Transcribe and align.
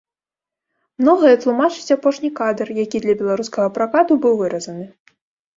Многае 1.01 1.33
тлумачыць 1.43 1.93
апошні 1.97 2.29
кадр, 2.39 2.67
які 2.83 2.97
для 3.05 3.15
беларускага 3.23 3.67
пракату 3.77 4.19
быў 4.25 4.33
выразаны. 4.43 4.85